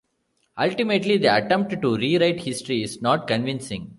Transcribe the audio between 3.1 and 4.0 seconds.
convincing.